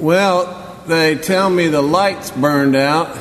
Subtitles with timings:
[0.00, 3.18] Well, they tell me the lights burned out.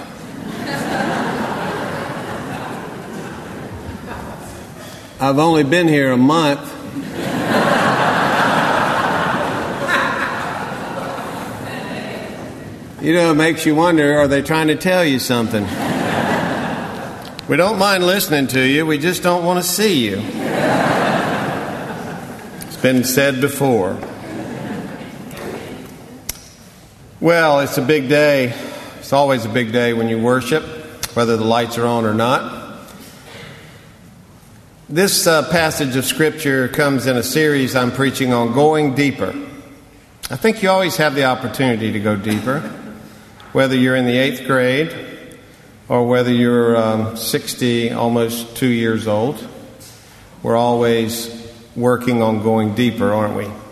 [5.20, 6.62] I've only been here a month.
[13.02, 15.64] You know, it makes you wonder are they trying to tell you something?
[17.50, 20.22] We don't mind listening to you, we just don't want to see you.
[22.68, 24.00] It's been said before.
[27.30, 28.56] Well, it's a big day.
[28.98, 30.64] It's always a big day when you worship,
[31.16, 32.82] whether the lights are on or not.
[34.90, 39.36] This uh, passage of Scripture comes in a series I'm preaching on going deeper.
[40.32, 42.62] I think you always have the opportunity to go deeper,
[43.52, 45.38] whether you're in the eighth grade
[45.88, 49.48] or whether you're um, 60, almost two years old.
[50.42, 51.30] We're always
[51.76, 53.69] working on going deeper, aren't we?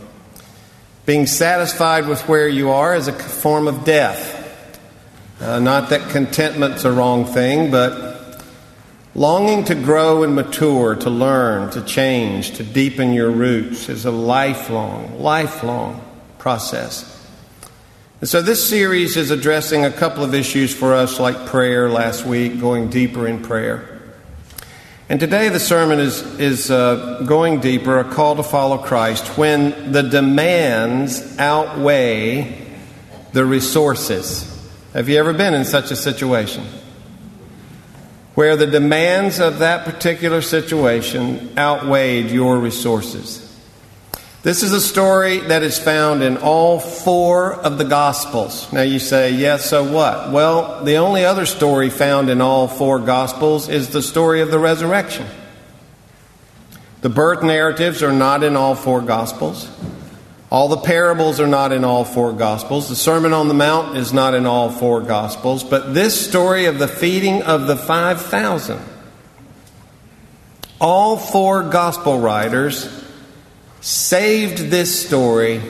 [1.08, 4.36] Being satisfied with where you are is a form of death.
[5.42, 8.08] Uh, not that contentment's a wrong thing, but
[9.18, 14.12] Longing to grow and mature, to learn, to change, to deepen your roots is a
[14.12, 17.20] lifelong, lifelong process.
[18.22, 22.28] And so this series is addressing a couple of issues for us, like prayer last
[22.28, 23.97] week, going deeper in prayer.
[25.09, 29.91] And today the sermon is, is uh, going deeper, a call to follow Christ, when
[29.91, 32.66] the demands outweigh
[33.31, 34.53] the resources.
[34.94, 36.66] Have you ever been in such a situation?
[38.38, 43.47] where the demands of that particular situation outweighed your resources.
[44.48, 48.72] This is a story that is found in all four of the Gospels.
[48.72, 50.31] Now you say, yes, so what?
[50.31, 54.58] Well, the only other story found in all four Gospels is the story of the
[54.58, 55.28] resurrection.
[57.02, 59.70] The birth narratives are not in all four Gospels.
[60.50, 62.88] All the parables are not in all four Gospels.
[62.88, 65.66] The Sermon on the Mount is not in all four Gospels.
[65.66, 68.80] But this story of the feeding of the 5,000,
[70.79, 73.03] all four Gospel writers
[73.82, 75.62] saved this story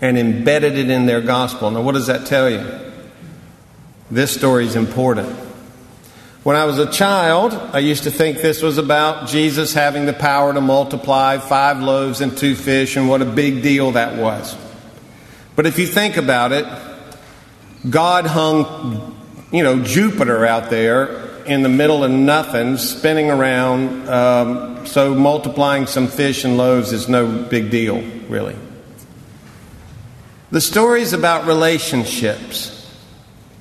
[0.00, 1.70] and embedded it in their Gospel.
[1.70, 2.64] Now, what does that tell you?
[4.10, 5.28] This story is important.
[6.42, 10.12] When I was a child, I used to think this was about Jesus having the
[10.12, 14.56] power to multiply five loaves and two fish and what a big deal that was.
[15.56, 16.66] But if you think about it,
[17.90, 19.16] God hung,
[19.50, 24.08] you know, Jupiter out there in the middle of nothing, spinning around.
[24.08, 28.56] Um, so multiplying some fish and loaves is no big deal, really.
[30.50, 32.72] The story is about relationships.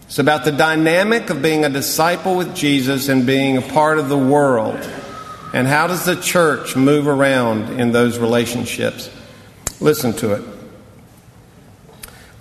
[0.05, 4.07] It's about the dynamic of being a disciple with Jesus and being a part of
[4.07, 4.77] the world.
[5.53, 9.09] And how does the church move around in those relationships?
[9.79, 10.54] Listen to it.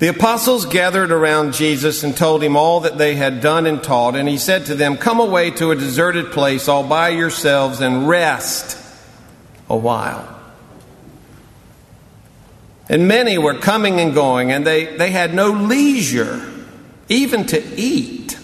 [0.00, 4.16] The apostles gathered around Jesus and told him all that they had done and taught,
[4.16, 8.08] and he said to them, Come away to a deserted place all by yourselves and
[8.08, 8.76] rest
[9.68, 10.30] a while.
[12.88, 16.50] And many were coming and going, and they, they had no leisure
[17.08, 18.38] even to eat.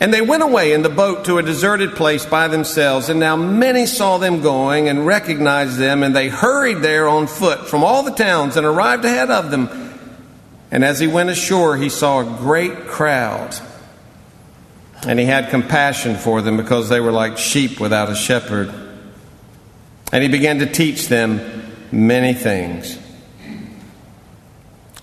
[0.00, 3.08] And they went away in the boat to a deserted place by themselves.
[3.08, 7.68] And now many saw them going and recognized them, and they hurried there on foot
[7.68, 9.68] from all the towns and arrived ahead of them.
[10.70, 13.54] And as he went ashore, he saw a great crowd.
[15.06, 18.74] And he had compassion for them because they were like sheep without a shepherd.
[20.12, 21.40] And he began to teach them
[21.92, 22.98] many things.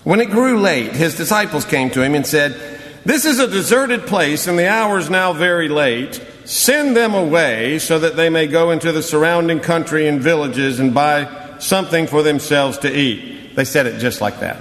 [0.04, 2.71] When it grew late, his disciples came to him and said,
[3.04, 6.24] This is a deserted place, and the hour is now very late.
[6.44, 10.94] Send them away so that they may go into the surrounding country and villages and
[10.94, 13.56] buy something for themselves to eat.
[13.56, 14.60] They said it just like that.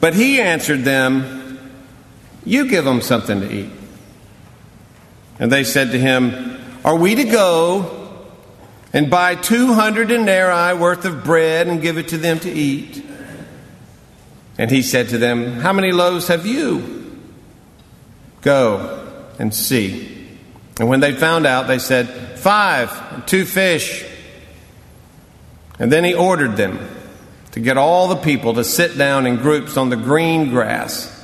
[0.00, 1.58] But he answered them,
[2.44, 3.70] You give them something to eat.
[5.38, 8.00] And they said to him, Are we to go
[8.92, 13.04] and buy 200 denarii worth of bread and give it to them to eat.
[14.60, 17.18] And he said to them, How many loaves have you?
[18.42, 19.08] Go
[19.38, 20.28] and see.
[20.78, 24.04] And when they found out, they said, Five, and two fish.
[25.78, 26.78] And then he ordered them
[27.52, 31.20] to get all the people to sit down in groups on the green grass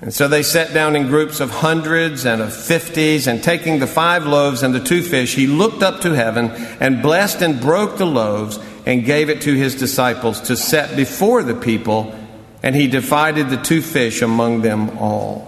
[0.00, 3.86] and so they sat down in groups of hundreds and of fifties, and taking the
[3.86, 6.50] five loaves and the two fish, he looked up to heaven
[6.80, 11.42] and blessed and broke the loaves and gave it to his disciples to set before
[11.42, 12.18] the people,
[12.62, 15.46] and he divided the two fish among them all.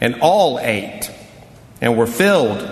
[0.00, 1.10] And all ate
[1.82, 2.66] and were filled,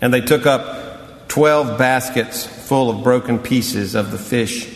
[0.00, 4.68] and they took up twelve baskets full of broken pieces of the fish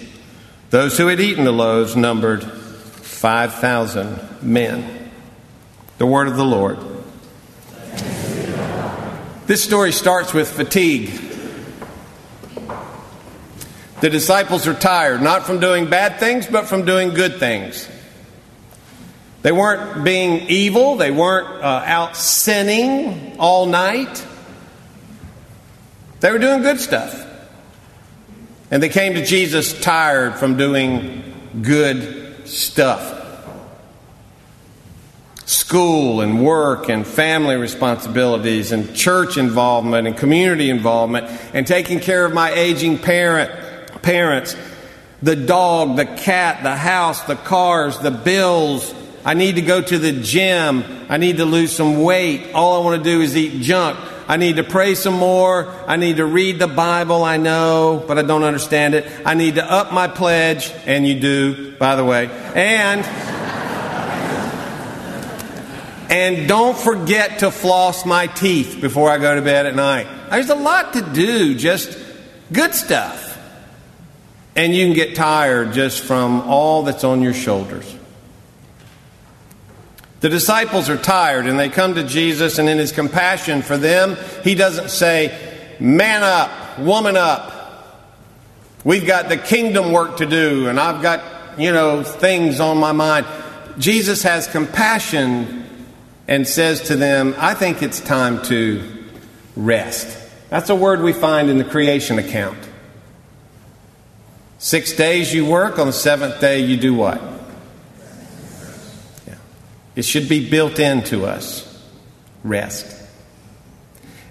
[0.70, 5.10] Those who had eaten the loaves numbered 5,000 men.
[5.98, 6.78] The word of the Lord.
[9.46, 11.33] This story starts with fatigue.
[14.04, 17.88] The disciples are tired, not from doing bad things, but from doing good things.
[19.40, 24.26] They weren't being evil, they weren't uh, out sinning all night.
[26.20, 27.18] They were doing good stuff.
[28.70, 31.22] And they came to Jesus tired from doing
[31.62, 33.22] good stuff
[35.46, 42.24] school and work and family responsibilities and church involvement and community involvement and taking care
[42.24, 43.63] of my aging parent
[44.04, 44.56] parents
[45.22, 49.98] the dog the cat the house the cars the bills i need to go to
[49.98, 53.60] the gym i need to lose some weight all i want to do is eat
[53.62, 55.70] junk I need to pray some more.
[55.86, 59.06] I need to read the Bible, I know, but I don't understand it.
[59.24, 62.30] I need to up my pledge, and you do, by the way.
[62.54, 63.04] And
[66.10, 70.06] and don't forget to floss my teeth before I go to bed at night.
[70.30, 71.98] There's a lot to do, just
[72.52, 73.23] good stuff.
[74.56, 77.96] And you can get tired just from all that's on your shoulders.
[80.20, 84.16] The disciples are tired and they come to Jesus, and in his compassion for them,
[84.42, 87.52] he doesn't say, Man up, woman up.
[88.84, 92.92] We've got the kingdom work to do, and I've got, you know, things on my
[92.92, 93.26] mind.
[93.78, 95.64] Jesus has compassion
[96.28, 98.82] and says to them, I think it's time to
[99.56, 100.18] rest.
[100.48, 102.58] That's a word we find in the creation account.
[104.58, 107.20] Six days you work, on the seventh day you do what?
[109.26, 109.34] Yeah.
[109.96, 111.70] It should be built into us
[112.42, 113.02] rest.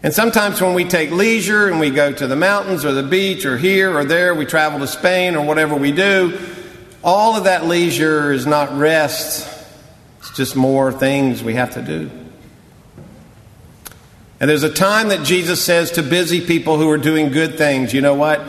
[0.02, 3.46] And sometimes when we take leisure and we go to the mountains or the beach
[3.46, 6.38] or here or there, we travel to Spain or whatever we do,
[7.04, 9.48] all of that leisure is not rest,
[10.20, 12.10] it's just more things we have to do.
[14.40, 17.94] And there's a time that Jesus says to busy people who are doing good things,
[17.94, 18.42] you know what?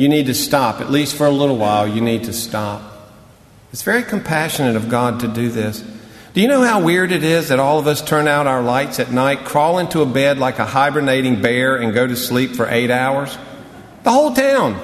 [0.00, 0.80] You need to stop.
[0.80, 2.80] At least for a little while, you need to stop.
[3.70, 5.84] It's very compassionate of God to do this.
[6.32, 8.98] Do you know how weird it is that all of us turn out our lights
[8.98, 12.66] at night, crawl into a bed like a hibernating bear, and go to sleep for
[12.70, 13.36] eight hours?
[14.04, 14.80] The whole town.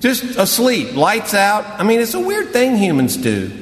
[0.00, 1.64] Just asleep, lights out.
[1.64, 3.52] I mean, it's a weird thing humans do.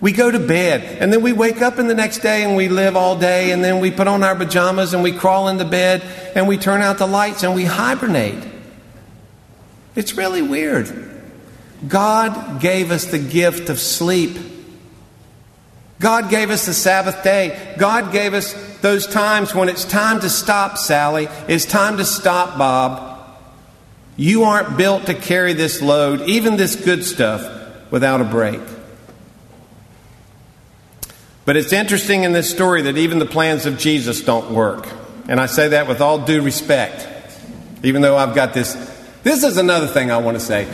[0.00, 2.68] We go to bed, and then we wake up in the next day and we
[2.68, 6.02] live all day, and then we put on our pajamas and we crawl into bed
[6.34, 8.49] and we turn out the lights and we hibernate.
[9.94, 11.10] It's really weird.
[11.86, 14.36] God gave us the gift of sleep.
[15.98, 17.74] God gave us the Sabbath day.
[17.78, 21.28] God gave us those times when it's time to stop, Sally.
[21.48, 23.38] It's time to stop, Bob.
[24.16, 28.60] You aren't built to carry this load, even this good stuff, without a break.
[31.44, 34.88] But it's interesting in this story that even the plans of Jesus don't work.
[35.28, 37.08] And I say that with all due respect,
[37.82, 38.74] even though I've got this.
[39.22, 40.66] This is another thing I want to say.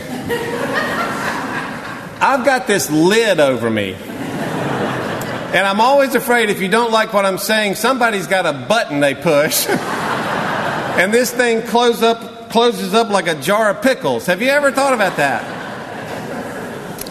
[2.20, 3.94] I've got this lid over me.
[3.94, 9.00] And I'm always afraid if you don't like what I'm saying, somebody's got a button
[9.00, 9.66] they push.
[9.69, 14.26] and this thing close up, closes up like a jar of pickles.
[14.26, 15.54] Have you ever thought about that?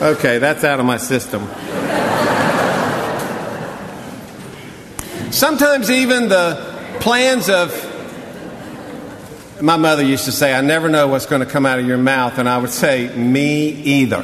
[0.02, 1.48] Okay, that's out of my system.
[5.32, 7.85] Sometimes even the plans of
[9.62, 11.98] my mother used to say, I never know what's going to come out of your
[11.98, 12.38] mouth.
[12.38, 14.22] And I would say, Me either.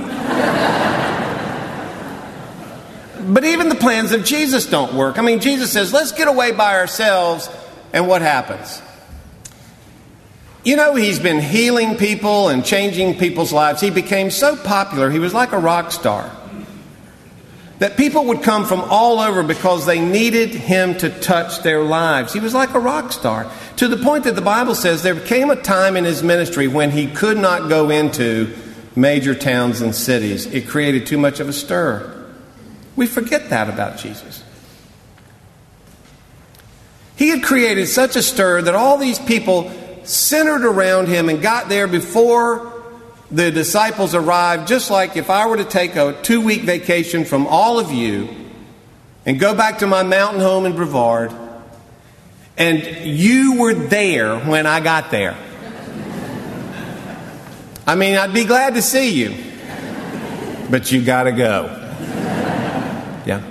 [3.32, 5.18] But even the plans of Jesus don't work.
[5.18, 7.50] I mean, Jesus says, let's get away by ourselves,
[7.94, 8.82] and what happens?
[10.66, 13.80] You know, he's been healing people and changing people's lives.
[13.80, 16.30] He became so popular, he was like a rock star.
[17.82, 22.32] That people would come from all over because they needed him to touch their lives.
[22.32, 23.52] He was like a rock star.
[23.78, 26.92] To the point that the Bible says there came a time in his ministry when
[26.92, 28.56] he could not go into
[28.96, 30.46] major towns and cities.
[30.46, 32.30] It created too much of a stir.
[32.96, 34.44] We forget that about Jesus.
[37.16, 39.72] He had created such a stir that all these people
[40.04, 42.71] centered around him and got there before
[43.32, 47.48] the disciples arrived, just like if I were to take a two week vacation from
[47.48, 48.30] all of you
[49.26, 51.34] and go back to my mountain home in Brevard,
[52.58, 55.38] and you were there when I got there.
[57.88, 59.36] I mean, I'd be glad to see you,
[60.70, 61.78] but you got to go.
[63.26, 63.42] Yeah.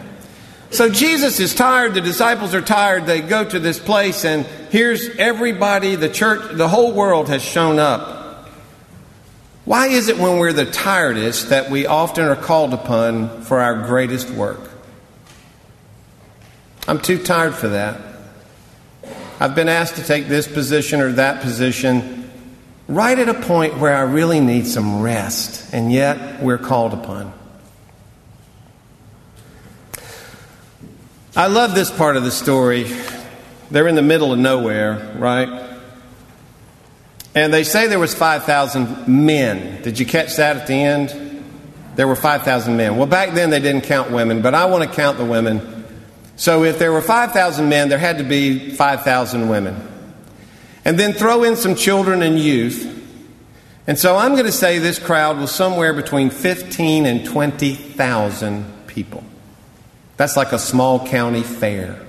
[0.71, 5.09] So Jesus is tired, the disciples are tired, they go to this place, and here's
[5.17, 8.20] everybody, the church, the whole world has shown up.
[9.71, 13.87] Why is it when we're the tiredest that we often are called upon for our
[13.87, 14.69] greatest work?
[16.89, 18.01] I'm too tired for that.
[19.39, 22.33] I've been asked to take this position or that position
[22.89, 27.33] right at a point where I really need some rest, and yet we're called upon.
[31.37, 32.91] I love this part of the story.
[33.71, 35.70] They're in the middle of nowhere, right?
[37.35, 39.83] And they say there was 5,000 men.
[39.83, 41.45] Did you catch that at the end?
[41.95, 42.97] There were 5,000 men.
[42.97, 45.85] Well, back then they didn't count women, but I want to count the women.
[46.37, 49.77] So if there were 5,000 men, there had to be 5,000 women.
[50.85, 52.97] And then throw in some children and youth.
[53.87, 59.23] And so I'm going to say this crowd was somewhere between 15 and 20,000 people.
[60.17, 62.01] That's like a small county fair.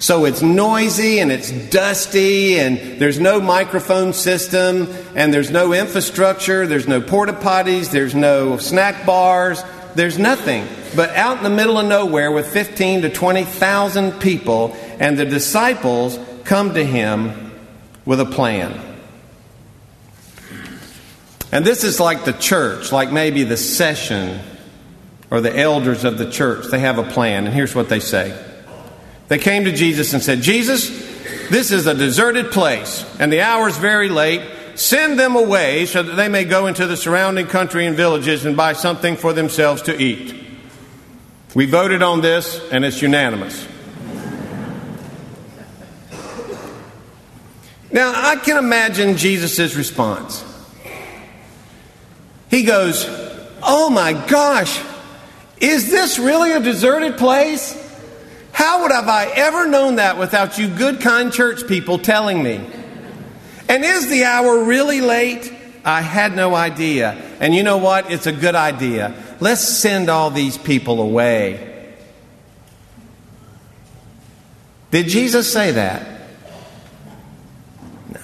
[0.00, 6.66] So it's noisy and it's dusty and there's no microphone system and there's no infrastructure,
[6.66, 9.62] there's no porta potties, there's no snack bars,
[9.94, 10.66] there's nothing.
[10.96, 16.18] But out in the middle of nowhere with 15 to 20,000 people and the disciples
[16.44, 17.52] come to him
[18.06, 18.80] with a plan.
[21.52, 24.40] And this is like the church, like maybe the session
[25.30, 26.68] or the elders of the church.
[26.70, 28.46] They have a plan, and here's what they say
[29.30, 30.88] they came to Jesus and said, Jesus,
[31.50, 34.42] this is a deserted place, and the hour is very late.
[34.74, 38.56] Send them away so that they may go into the surrounding country and villages and
[38.56, 40.34] buy something for themselves to eat.
[41.54, 43.68] We voted on this, and it's unanimous.
[47.92, 50.44] Now, I can imagine Jesus' response.
[52.48, 53.06] He goes,
[53.62, 54.82] Oh my gosh,
[55.60, 57.79] is this really a deserted place?
[58.60, 62.60] How would have I ever known that without you good, kind church people telling me?
[63.70, 65.50] And is the hour really late?
[65.82, 67.12] I had no idea.
[67.40, 68.12] And you know what?
[68.12, 69.14] It's a good idea.
[69.40, 71.94] Let's send all these people away.
[74.90, 76.06] Did Jesus say that?
[78.12, 78.20] No.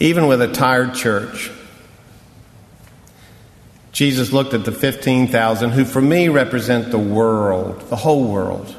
[0.00, 1.52] Even with a tired church,
[3.92, 8.74] Jesus looked at the 15,000 who, for me, represent the world, the whole world.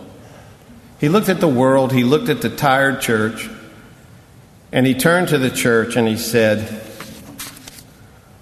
[1.00, 3.48] He looked at the world, he looked at the tired church,
[4.72, 6.62] and he turned to the church and he said,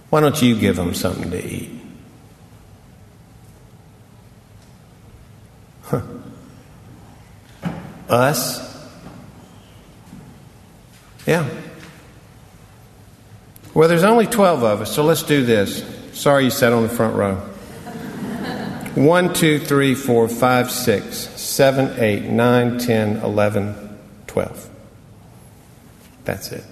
[0.10, 1.72] Why don't you give them something to eat?
[5.84, 6.02] Huh.
[8.08, 8.72] Us?
[11.28, 11.50] Yeah.
[13.74, 16.01] Well, there's only 12 of us, so let's do this.
[16.14, 17.36] Sorry you sat on the front row.
[18.96, 24.70] One, two, three, four, five, six, seven, eight, nine, ten, eleven, twelve.
[26.26, 26.64] That's it.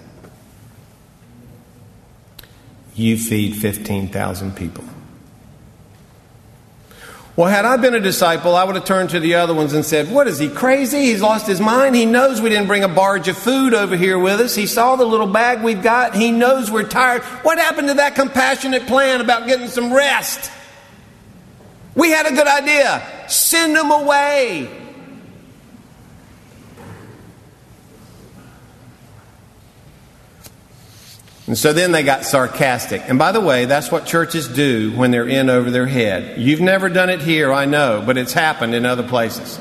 [2.96, 4.84] You feed 15,000 people.
[7.40, 9.86] Well, had I been a disciple, I would have turned to the other ones and
[9.86, 11.04] said, What is he crazy?
[11.04, 11.96] He's lost his mind.
[11.96, 14.56] He knows we didn't bring a barge of food over here with us.
[14.56, 16.14] He saw the little bag we've got.
[16.14, 17.22] He knows we're tired.
[17.44, 20.52] What happened to that compassionate plan about getting some rest?
[21.96, 23.02] We had a good idea.
[23.30, 24.79] Send them away.
[31.50, 33.02] And so then they got sarcastic.
[33.08, 36.40] And by the way, that's what churches do when they're in over their head.
[36.40, 39.58] You've never done it here, I know, but it's happened in other places.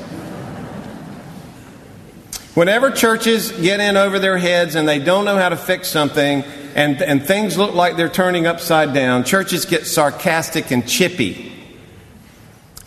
[2.53, 6.43] Whenever churches get in over their heads and they don't know how to fix something
[6.75, 11.51] and, and things look like they're turning upside down, churches get sarcastic and chippy.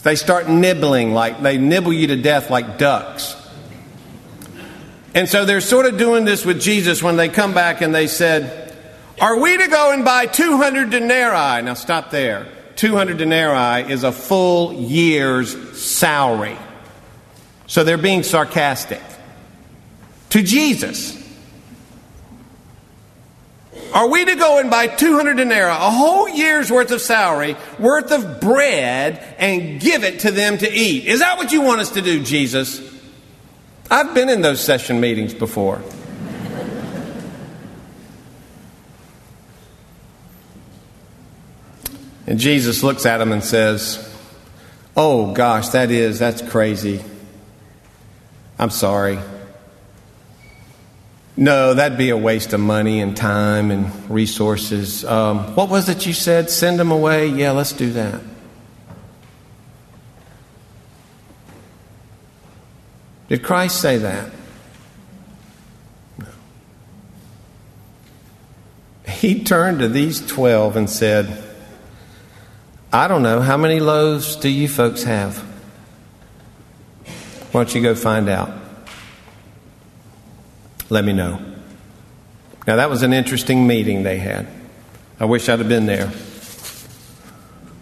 [0.05, 3.35] They start nibbling like they nibble you to death like ducks.
[5.13, 8.07] And so they're sort of doing this with Jesus when they come back and they
[8.07, 8.62] said,
[9.23, 11.63] are we to go and buy 200 denarii?
[11.63, 12.49] Now stop there.
[12.75, 16.59] 200 denarii is a full year's salary.
[17.69, 19.01] So they're being sarcastic.
[20.31, 21.17] To Jesus.
[23.95, 28.11] Are we to go and buy 200 denarii, a whole year's worth of salary, worth
[28.11, 31.05] of bread, and give it to them to eat?
[31.05, 32.81] Is that what you want us to do, Jesus?
[33.89, 35.81] I've been in those session meetings before.
[42.33, 44.11] And Jesus looks at him and says,
[44.97, 47.05] Oh gosh, that is, that's crazy.
[48.59, 49.19] I'm sorry.
[51.37, 55.05] No, that'd be a waste of money and time and resources.
[55.05, 56.49] Um, what was it you said?
[56.49, 57.27] Send them away?
[57.27, 58.23] Yeah, let's do that.
[63.29, 64.31] Did Christ say that?
[66.17, 66.27] No.
[69.07, 71.51] he turned to these 12 and said,
[72.93, 75.39] I don't know, how many loaves do you folks have?
[77.53, 78.51] Why don't you go find out?
[80.91, 81.41] Let me know.
[82.67, 84.47] Now, that was an interesting meeting they had.
[85.19, 86.13] I wish I'd have been there.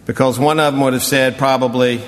[0.05, 1.99] Because one of them would have said, probably,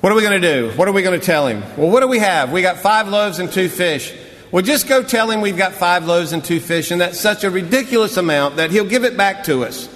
[0.00, 0.70] What are we going to do?
[0.76, 1.62] What are we going to tell him?
[1.76, 2.52] Well, what do we have?
[2.52, 4.14] We got five loaves and two fish.
[4.50, 7.44] Well, just go tell him we've got five loaves and two fish, and that's such
[7.44, 9.88] a ridiculous amount that he'll give it back to us.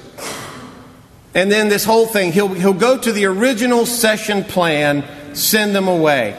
[1.35, 5.89] And then this whole thing, he'll, he'll go to the original session plan, send them
[5.89, 6.37] away.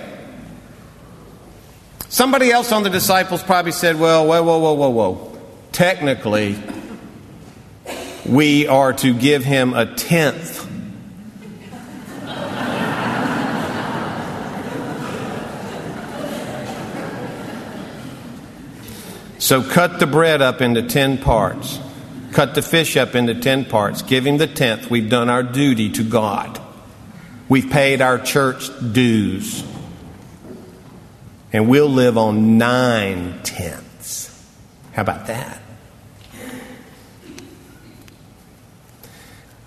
[2.10, 5.40] Somebody else on the disciples probably said, Well, whoa, whoa, whoa, whoa, whoa.
[5.72, 6.60] Technically,
[8.24, 10.70] we are to give him a tenth.
[19.40, 21.80] So cut the bread up into ten parts.
[22.34, 24.02] Cut the fish up into ten parts.
[24.02, 24.90] Give him the tenth.
[24.90, 26.60] We've done our duty to God.
[27.48, 29.64] We've paid our church dues.
[31.52, 34.32] And we'll live on nine tenths.
[34.94, 35.62] How about that?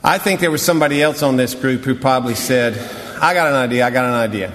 [0.03, 2.77] I think there was somebody else on this group who probably said,
[3.21, 4.53] I got an idea, I got an idea.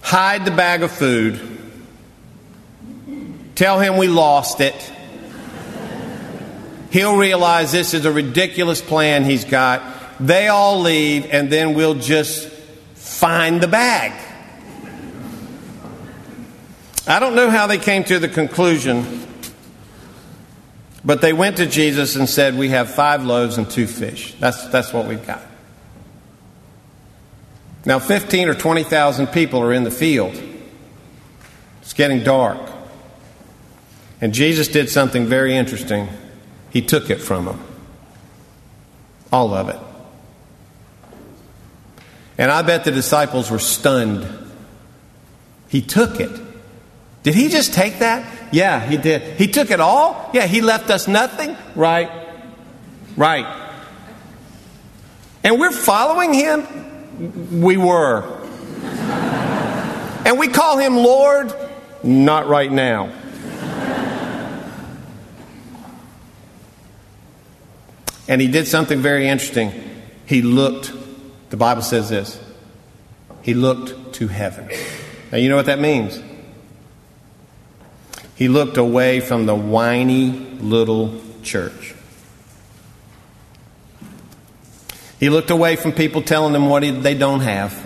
[0.00, 1.38] Hide the bag of food.
[3.54, 4.92] Tell him we lost it.
[6.90, 9.82] He'll realize this is a ridiculous plan he's got.
[10.20, 12.48] They all leave, and then we'll just
[12.94, 14.12] find the bag.
[17.06, 19.26] I don't know how they came to the conclusion
[21.04, 24.34] but they went to Jesus and said, We have five loaves and two fish.
[24.40, 25.42] That's, that's what we've got.
[27.86, 30.38] Now, 15 or 20,000 people are in the field.
[31.80, 32.60] It's getting dark.
[34.20, 36.08] And Jesus did something very interesting.
[36.70, 37.64] He took it from them.
[39.32, 39.78] All of it.
[42.36, 44.26] And I bet the disciples were stunned.
[45.68, 46.30] He took it.
[47.24, 48.52] Did he just take that?
[48.52, 49.38] Yeah, he did.
[49.38, 50.30] He took it all?
[50.32, 51.56] Yeah, he left us nothing?
[51.74, 52.10] Right.
[53.16, 53.46] Right.
[55.42, 57.60] And we're following him?
[57.60, 58.22] We were.
[60.24, 61.52] and we call him Lord?
[62.02, 63.12] Not right now.
[68.28, 69.72] And he did something very interesting.
[70.26, 70.92] He looked,
[71.50, 72.38] the Bible says this,
[73.42, 74.68] he looked to heaven.
[75.32, 76.22] Now, you know what that means?
[78.36, 81.94] He looked away from the whiny little church.
[85.18, 87.84] He looked away from people telling them what they don't have.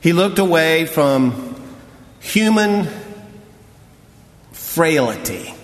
[0.00, 1.56] He looked away from
[2.20, 2.88] human
[4.52, 5.55] frailty.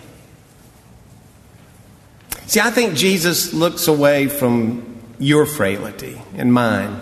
[2.52, 7.00] See, I think Jesus looks away from your frailty and mine.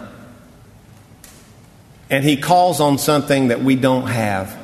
[2.09, 4.57] And he calls on something that we don't have.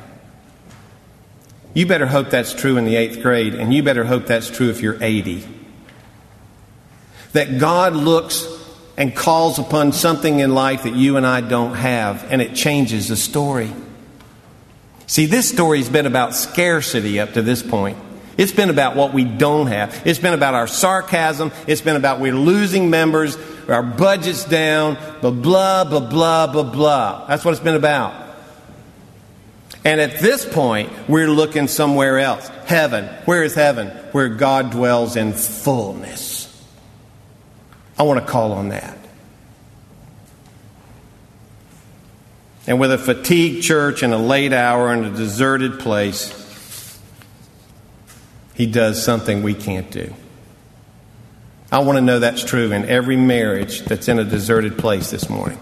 [1.73, 4.69] You better hope that's true in the eighth grade, and you better hope that's true
[4.69, 5.45] if you're 80.
[7.33, 8.47] That God looks
[8.95, 13.09] and calls upon something in life that you and I don't have, and it changes
[13.09, 13.73] the story.
[15.05, 17.97] See, this story's been about scarcity up to this point.
[18.37, 20.03] It's been about what we don't have.
[20.05, 21.51] It's been about our sarcasm.
[21.65, 27.25] It's been about we're losing members, our budget's down, blah, blah, blah, blah, blah, blah.
[27.27, 28.27] That's what it's been about.
[29.83, 32.47] And at this point, we're looking somewhere else.
[32.65, 33.05] Heaven.
[33.25, 33.87] Where is heaven?
[34.11, 36.43] Where God dwells in fullness.
[37.97, 38.97] I want to call on that.
[42.67, 46.46] And with a fatigued church in a late hour in a deserted place,
[48.57, 50.11] he does something we can't do.
[51.71, 55.29] I want to know that's true in every marriage that's in a deserted place this
[55.29, 55.59] morning.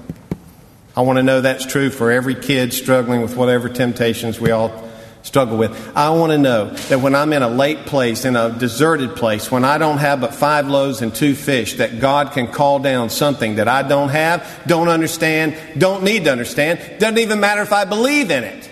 [0.95, 4.89] I want to know that's true for every kid struggling with whatever temptations we all
[5.23, 5.97] struggle with.
[5.97, 9.51] I want to know that when I'm in a late place, in a deserted place,
[9.51, 13.09] when I don't have but five loaves and two fish, that God can call down
[13.09, 17.73] something that I don't have, don't understand, don't need to understand, doesn't even matter if
[17.73, 18.69] I believe in it.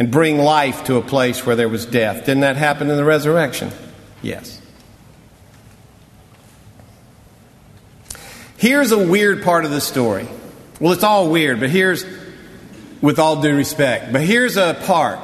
[0.00, 2.24] And bring life to a place where there was death.
[2.24, 3.70] Didn't that happen in the resurrection?
[4.22, 4.58] Yes.
[8.56, 10.26] Here's a weird part of the story.
[10.80, 12.06] Well, it's all weird, but here's,
[13.02, 15.18] with all due respect, but here's a part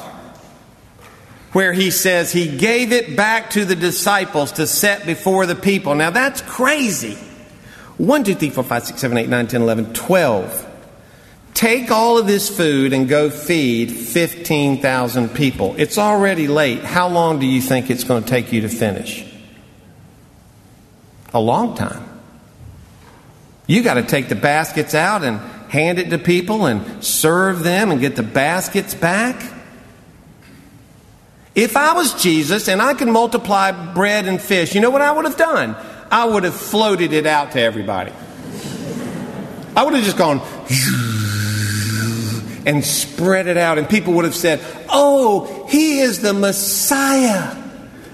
[1.52, 5.94] where he says he gave it back to the disciples to set before the people.
[5.94, 7.16] Now that's crazy.
[7.96, 10.65] 1, 2, 3, 4, 5, 6, 7, 8, 9, 10, 11, 12.
[11.56, 15.74] Take all of this food and go feed 15,000 people.
[15.78, 16.84] It's already late.
[16.84, 19.24] How long do you think it's going to take you to finish?
[21.32, 22.06] A long time.
[23.66, 25.38] You got to take the baskets out and
[25.70, 29.54] hand it to people and serve them and get the baskets back.
[31.54, 35.10] If I was Jesus and I could multiply bread and fish, you know what I
[35.10, 35.74] would have done?
[36.10, 38.12] I would have floated it out to everybody.
[39.74, 40.42] I would have just gone
[42.66, 47.56] and spread it out, and people would have said, Oh, he is the Messiah,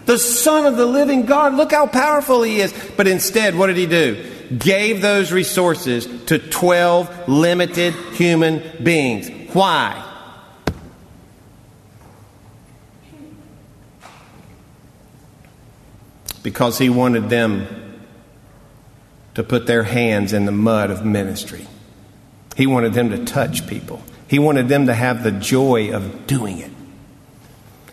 [0.04, 1.54] the Son of the living God.
[1.54, 2.72] Look how powerful he is.
[2.96, 4.30] But instead, what did he do?
[4.56, 9.30] Gave those resources to 12 limited human beings.
[9.54, 10.10] Why?
[16.42, 18.02] Because he wanted them
[19.34, 21.66] to put their hands in the mud of ministry.
[22.54, 24.02] He wanted them to touch people.
[24.32, 26.70] He wanted them to have the joy of doing it.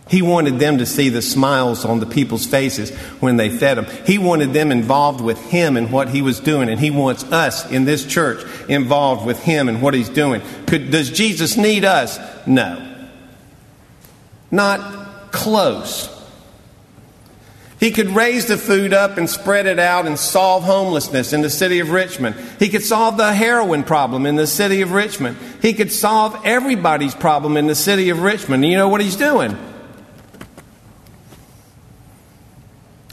[0.07, 3.85] He wanted them to see the smiles on the people's faces when they fed them.
[4.05, 7.69] He wanted them involved with Him and what He was doing, and He wants us
[7.69, 10.41] in this church involved with Him and what He's doing.
[10.65, 12.17] Could, does Jesus need us?
[12.47, 13.09] No.
[14.49, 16.07] Not close.
[17.79, 21.49] He could raise the food up and spread it out and solve homelessness in the
[21.49, 22.35] city of Richmond.
[22.59, 25.37] He could solve the heroin problem in the city of Richmond.
[25.61, 28.65] He could solve everybody's problem in the city of Richmond.
[28.65, 29.57] And you know what he's doing?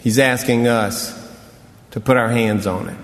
[0.00, 1.14] He's asking us
[1.92, 2.96] to put our hands on it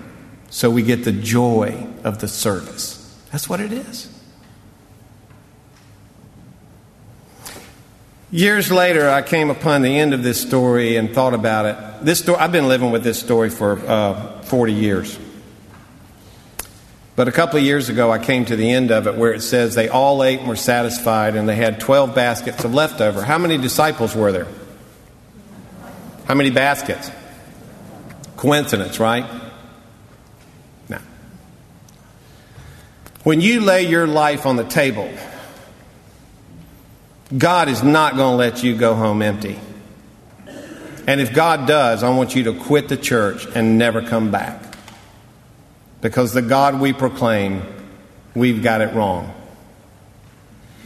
[0.49, 2.99] so we get the joy of the service.
[3.31, 4.12] That's what it is.
[8.33, 12.03] Years later, I came upon the end of this story and thought about it.
[12.03, 15.19] This story, I've been living with this story for uh, 40 years.
[17.15, 19.41] But a couple of years ago, I came to the end of it where it
[19.41, 23.21] says they all ate and were satisfied, and they had 12 baskets of leftover.
[23.21, 24.47] How many disciples were there?
[26.25, 27.11] How many baskets?
[28.35, 29.29] Coincidence, right?
[30.89, 30.97] No.
[33.21, 35.07] When you lay your life on the table,
[37.37, 39.59] God is not going to let you go home empty.
[41.07, 44.77] And if God does, I want you to quit the church and never come back.
[46.01, 47.61] Because the God we proclaim,
[48.35, 49.33] we've got it wrong.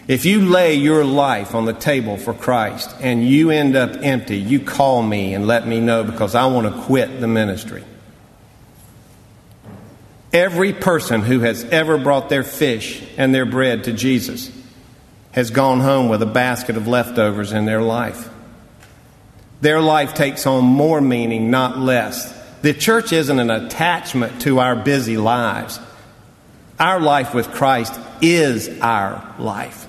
[0.07, 4.37] If you lay your life on the table for Christ and you end up empty,
[4.37, 7.83] you call me and let me know because I want to quit the ministry.
[10.31, 14.49] Every person who has ever brought their fish and their bread to Jesus
[15.37, 18.27] has gone home with a basket of leftovers in their life.
[19.61, 22.33] Their life takes on more meaning, not less.
[22.63, 25.79] The church isn't an attachment to our busy lives.
[26.79, 29.87] Our life with Christ is our life,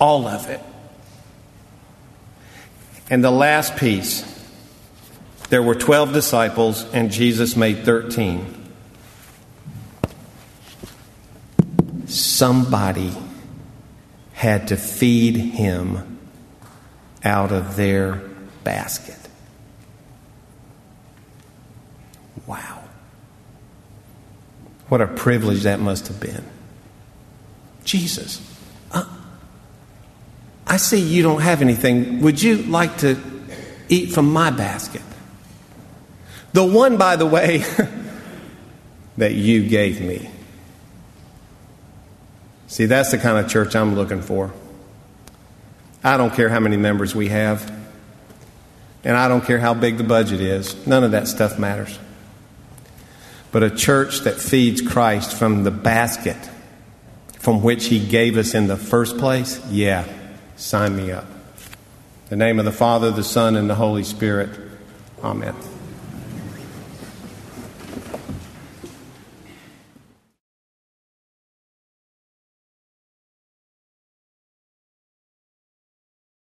[0.00, 0.60] all of it.
[3.08, 4.24] And the last piece
[5.48, 8.72] there were 12 disciples, and Jesus made 13.
[12.06, 13.12] Somebody
[14.36, 16.18] had to feed him
[17.24, 18.16] out of their
[18.64, 19.16] basket.
[22.46, 22.84] Wow.
[24.90, 26.44] What a privilege that must have been.
[27.82, 28.42] Jesus,
[28.92, 29.06] uh,
[30.66, 32.20] I see you don't have anything.
[32.20, 33.18] Would you like to
[33.88, 35.02] eat from my basket?
[36.52, 37.64] The one, by the way,
[39.16, 40.30] that you gave me.
[42.66, 44.52] See, that's the kind of church I'm looking for.
[46.02, 47.72] I don't care how many members we have,
[49.04, 50.86] and I don't care how big the budget is.
[50.86, 51.98] None of that stuff matters.
[53.52, 56.36] But a church that feeds Christ from the basket
[57.46, 60.04] from which He gave us in the first place, yeah,
[60.56, 61.26] sign me up.
[62.30, 64.50] In the name of the Father, the Son, and the Holy Spirit.
[65.22, 65.54] Amen.